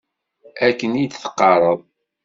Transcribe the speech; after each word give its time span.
Akken 0.67 0.91
i 1.01 1.03
d-teqqareḍ. 1.07 1.79